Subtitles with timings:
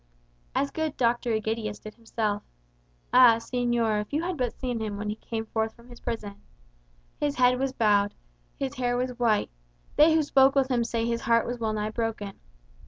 [0.55, 1.31] "As good Dr.
[1.31, 2.41] Egidius did himself.
[3.13, 6.41] Ah, señor, if you had but seen him when he came forth from his prison!
[7.19, 8.15] His head was bowed,
[8.57, 9.51] his hair was white;
[9.97, 12.39] they who spoke with him say his heart was well nigh broken.